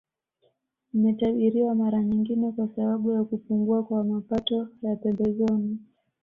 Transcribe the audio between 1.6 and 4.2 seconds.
mara nyingine kwa sababu ya kupungua kwa